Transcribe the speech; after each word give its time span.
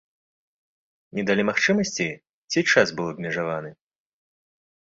Не 1.19 1.25
далі 1.27 1.43
магчымасці 1.51 2.07
ці 2.51 2.59
час 2.71 2.87
быў 3.01 3.07
абмежаваны? 3.15 3.69